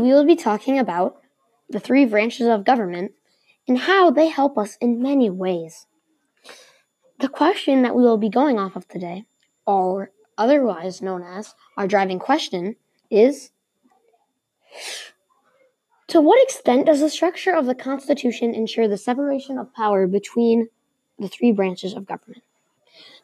[0.00, 1.20] we will be talking about
[1.68, 3.12] the three branches of government
[3.66, 5.86] and how they help us in many ways.
[7.20, 9.26] The question that we will be going off of today,
[9.66, 12.76] or otherwise known as our driving question,
[13.10, 13.50] is
[16.08, 20.68] To what extent does the structure of the Constitution ensure the separation of power between
[21.18, 22.44] the three branches of government?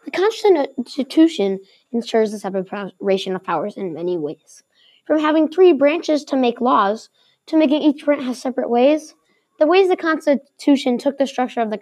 [0.05, 1.61] The Constitution
[1.93, 4.63] ensures the separation of powers in many ways.
[5.05, 7.11] From having three branches to make laws,
[7.47, 9.15] to making each branch have separate ways,
[9.59, 11.81] the ways the Constitution took the structure of the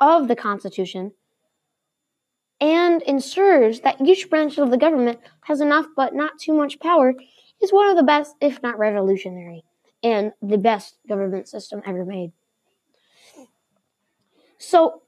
[0.00, 1.12] of the Constitution
[2.60, 7.14] and ensures that each branch of the government has enough but not too much power
[7.62, 9.64] is one of the best, if not revolutionary,
[10.02, 12.32] and the best government system ever made.
[14.58, 15.02] So,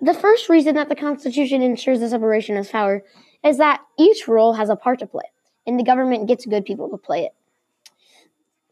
[0.00, 3.02] the first reason that the Constitution ensures the separation of power
[3.44, 5.24] is that each role has a part to play,
[5.66, 7.34] and the government gets good people to play it.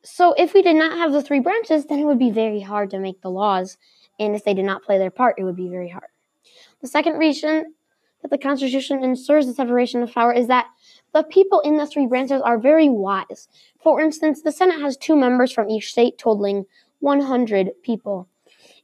[0.02, 2.90] So, if we did not have the three branches, then it would be very hard
[2.90, 3.76] to make the laws,
[4.20, 6.10] and if they did not play their part, it would be very hard.
[6.80, 7.74] The second reason
[8.22, 10.66] that the Constitution ensures the separation of power is that
[11.12, 13.48] the people in the three branches are very wise.
[13.82, 16.66] For instance, the Senate has two members from each state, totaling
[17.00, 18.28] 100 people.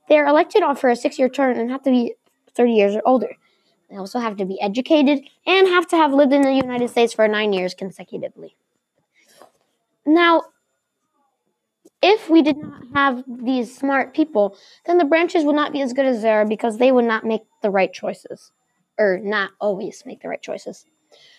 [0.09, 2.15] They are elected for a six year term and have to be
[2.55, 3.36] 30 years or older.
[3.91, 7.12] They also have to be educated and have to have lived in the United States
[7.12, 8.56] for nine years consecutively.
[10.06, 10.42] Now,
[12.03, 15.92] if we did not have these smart people, then the branches would not be as
[15.92, 18.50] good as they are because they would not make the right choices,
[18.98, 20.87] or not always make the right choices.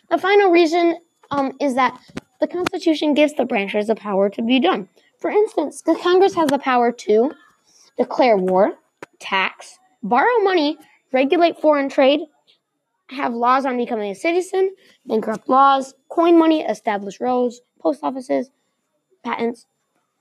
[0.09, 0.97] The final reason
[1.31, 1.99] um, is that
[2.39, 4.87] the Constitution gives the branches the power to be done.
[5.19, 7.31] For instance, the Congress has the power to
[7.97, 8.73] declare war,
[9.19, 10.77] tax, borrow money,
[11.13, 12.21] regulate foreign trade,
[13.09, 18.49] have laws on becoming a citizen, bankrupt laws, coin money, establish roads, post offices,
[19.23, 19.67] patents,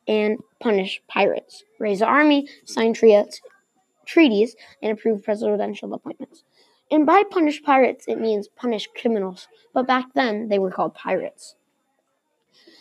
[0.07, 6.45] and punish pirates, raise an army, sign treaties, and approve presidential appointments.
[6.91, 9.49] And by punish pirates, it means punish criminals.
[9.73, 11.55] But back then, they were called pirates.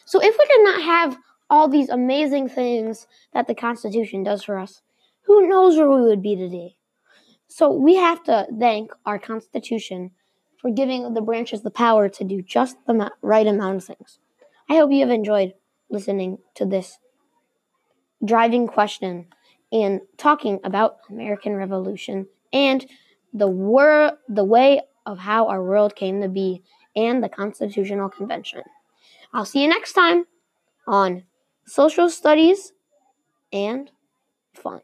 [0.05, 1.17] So if we did not have
[1.49, 4.81] all these amazing things that the Constitution does for us,
[5.21, 6.75] who knows where we would be today?
[7.51, 10.11] So we have to thank our Constitution
[10.61, 14.19] for giving the branches the power to do just the right amount of things.
[14.69, 15.55] I hope you have enjoyed
[15.89, 16.97] listening to this
[18.23, 19.27] driving question
[19.69, 22.85] and talking about American Revolution and
[23.33, 26.63] the wor- the way of how our world came to be
[26.95, 28.61] and the Constitutional Convention.
[29.33, 30.23] I'll see you next time
[30.87, 31.23] on
[31.65, 32.71] Social Studies
[33.51, 33.91] and
[34.53, 34.79] Fun.